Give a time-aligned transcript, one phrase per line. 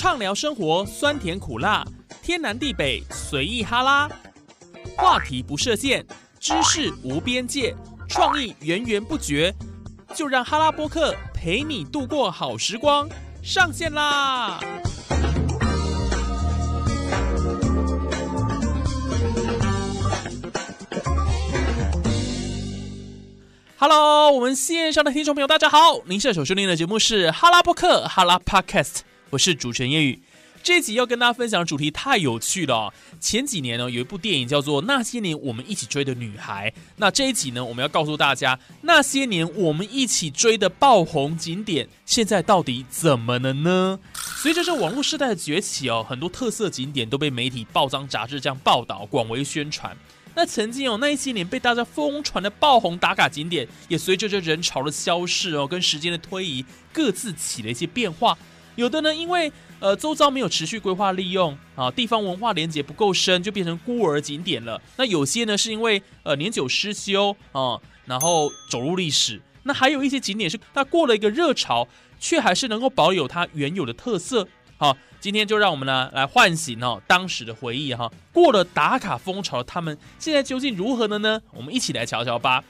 [0.00, 1.84] 畅聊生活酸甜苦辣，
[2.22, 4.08] 天南地北随意哈拉，
[4.96, 6.02] 话题不设限，
[6.38, 7.76] 知识无边界，
[8.08, 9.54] 创意源源不绝，
[10.14, 13.10] 就让哈拉播客陪你度过好时光，
[13.42, 14.58] 上线啦
[23.76, 26.00] ！Hello，我们线上的听众朋友，大家好！
[26.06, 29.00] 您现在所收听的节目是哈拉播客哈拉 Podcast，
[29.30, 30.20] 我是主持人叶宇。
[30.62, 32.92] 这一集要跟大家分享的主题太有趣了。
[33.18, 36.70] 前几年呢，有一部电影叫做《那些年我们一起追的女孩》。
[36.96, 44.00] 那这一集呢，我们要告诉大家，那些年我们一起追的爆红景点，现在到底怎么了呢？
[44.12, 49.96] 随着这网络时代的崛起哦，很多特色景点都被媒体、报章、杂志这样报道，广为宣传。
[50.34, 58.36] 那曾经有那些年被大家疯传的爆红打卡景点，也随着这人潮的消逝哦，跟时间的推移，各自起了一些变化。
[58.80, 64.80] 有的呢，因为呃周遭没有持续规划利用啊，地方文化连接不够深，就变成孤儿景点了。
[64.96, 69.38] 那有些呢，是因为呃年久失修啊，然后走入历史。
[69.64, 71.86] 那还有一些景点是它过了一个热潮，
[72.18, 74.48] 却还是能够保有它原有的特色。
[74.78, 78.10] 好，今天就让我们呢来唤醒哦当时的回忆哈。
[78.32, 81.42] 过了打卡风潮，他们现在究竟如何了呢？
[81.52, 82.64] 我们一起来瞧瞧吧。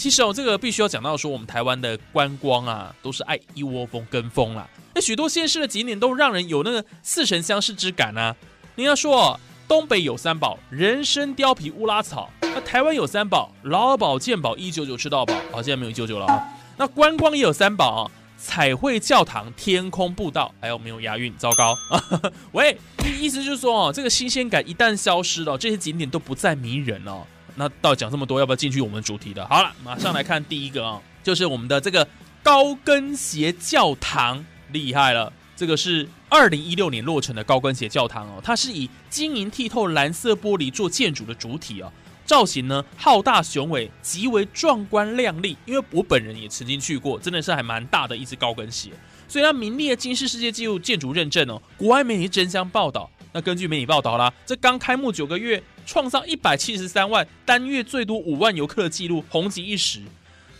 [0.00, 4.66] 其实哦，这个必须要讲到说，我们台湾的观光啊，都是爱一窝蜂跟风啦。
[4.94, 8.34] 那许多县市的景点都让人有那个似曾相识之感啊。
[8.76, 15.34] 你要说东北有三宝，人参、貂皮、乌拉草；那台湾有三宝，劳保、健保、一九九吃到饱。
[15.52, 16.48] 好，现在没有一九九了啊。
[16.78, 18.10] 那观光也有三宝啊。
[18.38, 21.30] 彩绘教堂、天空步道，还有没有押韵？
[21.36, 21.76] 糟糕！
[22.52, 22.74] 喂，
[23.20, 27.22] 意思就是说哦，这个新鲜感一旦消失了，这些景点都不再迷人哦。
[27.60, 29.46] 那到讲这么多，要不要进去我们主题的？
[29.46, 32.08] 好了，马上来看第一个啊，就是我们的这个
[32.42, 35.30] 高跟鞋教堂，厉害了！
[35.54, 41.92] 这个是二零一六年落成的高跟鞋教堂哦，它是以晶莹剔透蓝色玻璃做建筑的主体哦。
[42.24, 45.54] 造型呢浩大雄伟，极为壮观亮丽。
[45.66, 48.88] 因为我本人也曾经去过，真的是还蛮大的一只高跟鞋，
[49.28, 51.60] 所以它名列金氏世界纪录建筑认证哦。
[51.76, 60.00] 国外媒体争相报道，那根据媒体报道啦，这刚开幕九个月，创造一百七十三万单月最多五万游客的记录，红极一时。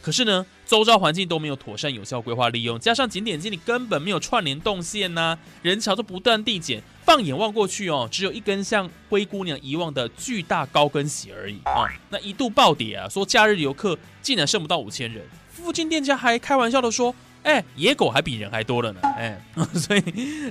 [0.03, 6.83] 可是呢，周遭环境都没有妥善有效规划利用，加上景点经理根本没有串联动线呐，人潮都不断递减。
[7.05, 11.85] 放眼望过去哦，只有一根像灰姑娘遗忘的巨大高跟鞋而已啊！
[12.09, 15.23] 那一度暴跌啊，说假日游客竟然剩不到五千人。
[15.51, 19.41] 附近店家还开玩笑的说：“哎，野狗还比人还多了呢！”哎，
[19.75, 20.01] 所以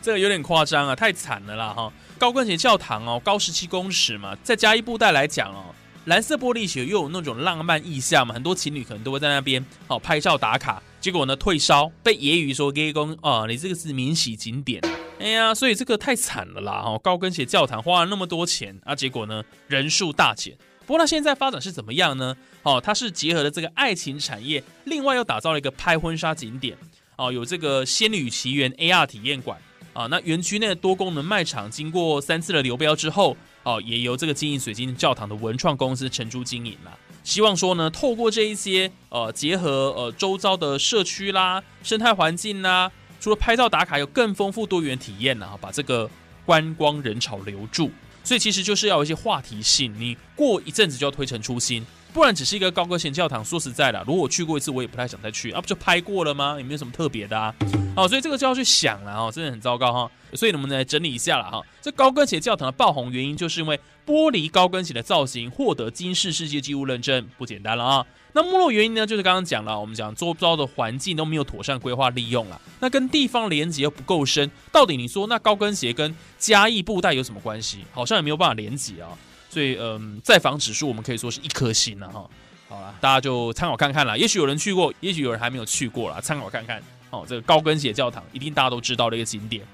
[0.02, 1.92] 这个有点夸张啊，太惨了啦哈！
[2.18, 5.66] 高跟鞋教堂哦，高十七公尺嘛，再加一布袋来讲哦。
[6.06, 14.82] 蓝色玻璃鞋又有那种浪漫意象嘛，很多情侣可能都会在那边哦拍照打卡，结果呢退烧，被揶揄说 gay 公哦，你这个是免洗景点，
[15.20, 20.58] 哎呀，所以这个太惨了啦哈，高跟鞋教堂花了那么多钱啊，结果呢人数大减。
[20.90, 22.36] 不过它现在发展是怎么样呢？
[22.64, 26.76] 哦，它是结合了这个爱情产业，另外又打造了一个拍婚纱景点，
[27.16, 29.56] 哦，有这个仙女奇缘 AR 体验馆。
[29.94, 36.98] 啊，那园区内的多功能卖场经过三次的流标之后，哦，也由这个经营水晶教堂的文创公司承租经营了。
[37.24, 46.10] 希望说呢，透过这一些呃，结合呃周遭的社区啦、生态环境啦，除了拍照打卡，有更丰富多元体验呢，把这个
[46.48, 47.92] 观光人潮留住。
[48.24, 51.86] 所以其实就是要有一些话题性，你过一阵子就要推陈出新。
[52.12, 56.56] 不然只是一个高跟鞋教堂，说实在的，如果我去过一次，我也不太想再去啊，不就拍过了吗？
[56.58, 57.54] 也没有什么特别的啊。
[57.96, 60.12] 好，所以这个就要去想了哈，真的很糟糕哈。
[60.34, 68.06] 所以我们来整理一下了哈，这高跟鞋教堂的爆红原因，就是因为玻璃高跟鞋的造型获得金氏世界纪录认证，不简单了啊。
[68.34, 77.80] 那没落原因呢，就是刚刚讲了，我们讲周遭的环境都没有妥善规划利用了，那跟地方连接又不够深，到底你说那高跟鞋跟嘉义布袋有什么关系？
[77.92, 79.10] 好像也没有办法连接啊。
[79.50, 82.30] 所以，嗯，在房指数我们可以说是一颗星了哈。
[82.68, 84.16] 好了，大家就参考看看啦。
[84.16, 86.80] 也许有人去过，也许有人还没有去过啦，参考看看。
[87.10, 89.66] 哦，这个高跟鞋教堂一定大家都知道的一个景点。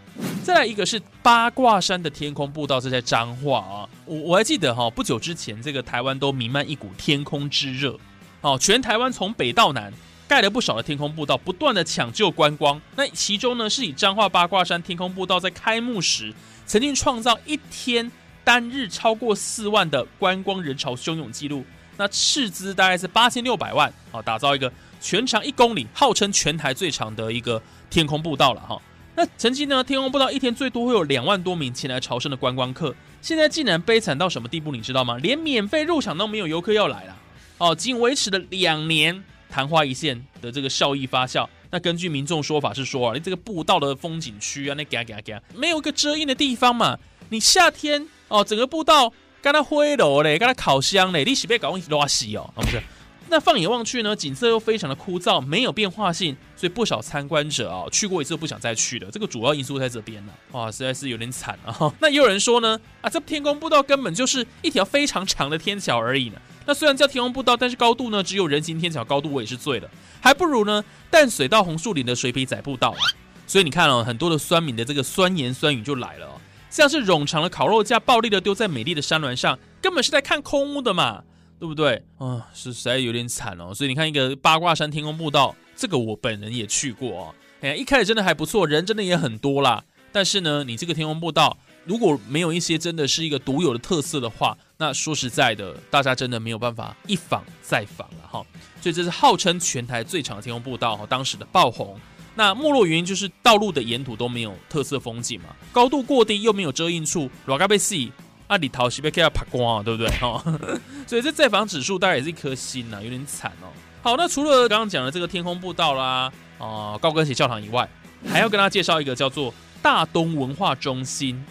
[0.42, 3.90] 再来一个是八卦山的天空步道，这在彰化啊。
[4.06, 8.00] 我我还记得哈，不久之前这个台湾都弥漫一股天空之热。
[8.46, 9.92] 哦，全台湾从北到南
[10.28, 12.80] 盖了不少的天空步道，不断的抢救观光。
[12.96, 16.32] 那其中呢，是以彰化八卦山天空步道在开幕时
[16.68, 18.12] 曾经创造一天。
[18.44, 21.66] 单日超过四万的观光人潮汹涌记录，
[21.98, 24.72] 那斥资大概是八千六百万啊，打造一个
[25.02, 27.60] 全长一公里，号称全台最长的一个
[27.90, 28.80] 天空步道了哈。
[29.16, 35.18] 那曾经呢，天空步道一天最多会有两万多名前来朝圣的观光客，现在竟然悲惨到什么地步，你知道吗？
[35.18, 37.18] 连免费入场都没有游客要来了
[37.58, 46.98] 哦，仅维持了两年，昙花一现的这个效益发酵，那根据民众说法是说啊，你这个步道的风景区啊，那嘎嘎嘎，没有个遮阴的地方嘛。
[47.30, 49.12] 你夏天哦，整个步道
[49.42, 52.82] 跟它灰楼嘞，跟它烤箱嘞，你是被搞问题拉稀哦，不是？
[53.28, 59.10] 那放眼望去呢，景色又非常的枯燥，没有变化性，所以不少参观者啊，去过一次不想再去了。
[59.10, 61.92] 这个主要因素在这边呢，哇，实在是有点惨啊。
[62.00, 66.40] 那也有人说呢，啊，这天空步道根本就是一条非常长的天桥而已呢。
[66.66, 69.90] 那虽然叫天空步道，但是高度呢只有人行天桥高度，我也是醉了，
[70.22, 73.02] 还不如呢淡水到红树林的水皮仔步道啊。
[73.48, 81.24] 所以你看哦，很多的酸民的这个酸言酸语就来了哦，像是冗长的烤肉架暴力的丢在美丽的山峦上，根本是在看空屋的嘛。
[81.58, 82.46] 对不对啊？
[82.54, 83.74] 是实在有点惨哦。
[83.74, 87.36] 所以你看，一个八卦山天空步道，这个我本人也去过哦。
[87.62, 89.82] 哎，一开始真的还不错，人真的也很多啦。
[90.12, 98.46] 但是呢，你这个天空步道如果没有一些真的是一个独有的特色的话，那说实在的，大家真的没有办法一访再访了哈。
[98.82, 102.00] 所以这是号称全台最长的天空步道哈，当时的爆红。
[102.36, 108.12] 那没落原因就是道路的沿途都没有特色风景嘛，高度过低又没有遮阴处，软嘎被细。
[108.48, 110.08] 啊，里桃西被给他拍光啊，对不对？
[110.20, 110.40] 哈，
[111.08, 113.74] 所以这在访指数大概也是一颗星呐，有点惨哦。
[114.04, 117.90] 好，那除了刚刚讲的这个天空步道啦，啊，高跟鞋教堂以外，
[118.28, 119.52] 还要跟大家介绍一个叫做
[119.82, 121.44] 大东文化中心。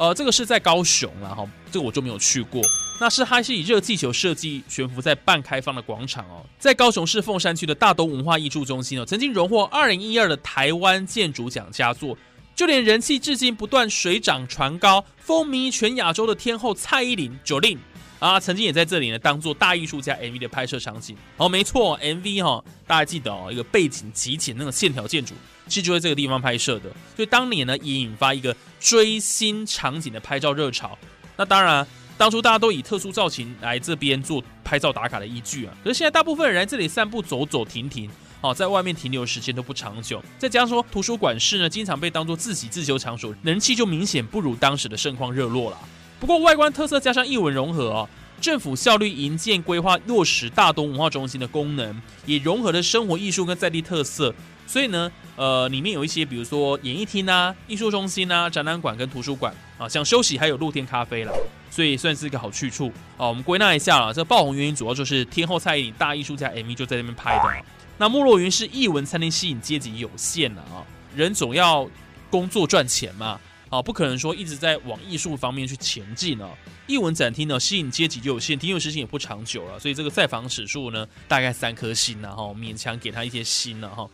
[0.00, 2.62] 呃，这个是在高雄啦，哈，这个我就没有去过。
[2.98, 12.16] 那是它是以热气球设计悬浮在半开放的广场哦，在高雄市凤山区的大东文化艺术中心哦，曾经荣获二零一二的台湾建筑奖佳作。
[12.56, 17.76] 就连人气至今不断水涨船高、风靡全亚洲的天后蔡依林 Jolin
[18.20, 21.16] 啊，曾经也在这里呢，当做大艺术家 MV 的拍摄场景。
[21.38, 25.34] 哦，没错，MV 哈，大家记得哦，一个背景极简那种线条建筑，
[25.66, 26.90] 其实就在这个地方拍摄的。
[27.16, 30.96] 所以当年呢，也引发一个追星场景的拍照热潮。
[31.36, 31.86] 那当然，
[32.18, 35.74] 当初大家都以特殊造型来这边做拍照打卡的依据啊。
[35.82, 38.10] 可是现在，大部分人来这里散步、走走停停。
[38.42, 45.78] 哦，在外面停留时间都不长久，再加上说图书馆室呢，经常被当做自习自修场所，人气就明显不如当时的盛况热络了。
[46.20, 48.08] 不过外观特色加上艺文融合哦，
[48.42, 54.32] 政府效率营建规划落实大东文化中心的功能，也融合了生活艺术跟在地特色，
[54.66, 61.32] 所以呢，呃，里面有一些比如说演艺厅啊、艺术中心啊、展览馆跟图书馆啊，想休息还有露天咖啡啦，
[61.70, 63.26] 所以算是一个好去处啊。
[63.26, 67.64] 我们归纳一下了，这爆红原因主要就是天后蔡依林大艺术家 MV 就在那边拍的。
[67.96, 70.84] 那莫若云是艺文餐厅吸引阶级有限的啊，
[71.16, 71.88] 人总要
[72.30, 73.40] 工作赚钱嘛，
[73.70, 76.50] 啊，不可能说一直在往艺术方面去前进啊。
[76.86, 84.06] 艺文展厅呢吸引阶级就有限，停留时间也不长久了，所以这个在访指数呢大概三颗星呢，哈，勉强给他一些星了哈。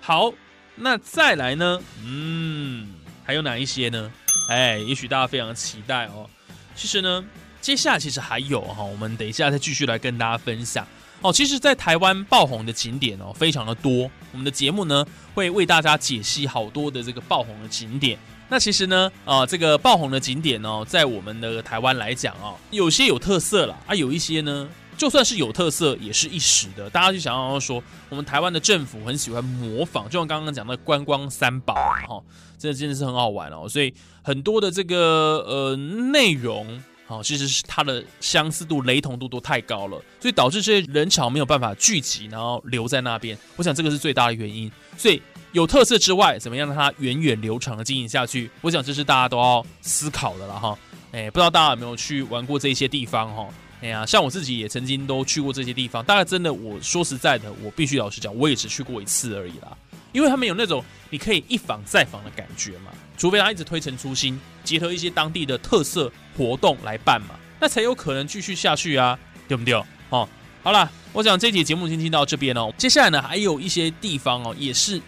[0.00, 0.32] 好，
[0.74, 2.88] 那再来呢，嗯，
[3.22, 4.10] 还有哪一些呢？
[4.50, 6.28] 哎，也许大家非常期待哦。
[6.74, 7.24] 其实呢，
[7.60, 10.86] 接下来其实还有哈，我们等一下再继续来跟大家分享。
[11.22, 14.10] 哦，其实，在台湾爆红的景点哦，非常的多。
[14.32, 15.04] 我们的节目呢，
[15.34, 18.18] 会为大家解析好多的这个爆红的景点。
[18.48, 26.88] 那其实呢，啊，这个爆红的景点哦，在我们的台湾来讲哦，有些有特色了啊，有一些呢，就算是有特色，也是一时的。
[26.90, 32.22] 大家就想要说，我们台湾的政府很喜欢模仿，就像刚刚讲的观光三宝哈，
[32.58, 33.68] 这真的是很好玩哦。
[33.68, 36.82] 所以很多的这个呃内容。
[37.08, 43.38] 好，其实是它的相似度、雷同度都太高了，所以导致这些人潮没有办法聚集，然后留在那边。
[43.54, 44.68] 我想这个是最大的原因。
[44.96, 45.22] 所以
[45.52, 48.50] 有特色之外，怎么样让它源远流长的经营下去？
[48.60, 50.78] 我想这是大家都要思考的了哈。
[51.12, 53.48] 哎，不知道大家有没有去玩过这些地方哈？
[53.82, 56.04] 哎呀，像我自己也曾经都去过这些地方。
[56.04, 59.76] 大概真的，我说实在的，我必须老实讲，我也只去过一次而已啦。
[60.12, 69.74] 因为他们有那种你可以一访再访的感觉嘛，除非他一直推陈出新，结合一些当地的特色活动来办嘛，那才有可能继续下去啊，对不对？
[70.08, 70.26] 哦，
[70.62, 75.00] 好了，我想这节节目先听到这边哦，接下来呢还有一些地方哦也是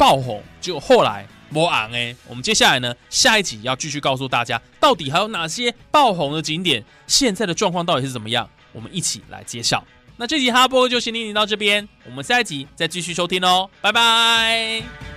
[0.00, 9.84] 爆红，就后来没昂哎，我们接下来呢下一集要继续告诉大家，到底还有哪些爆红的景点，现在的状况到底是怎么样，我们一起来揭晓。
[10.16, 15.09] 那这集哈波就先听到这边，我们下一集再继续收听哦，拜拜。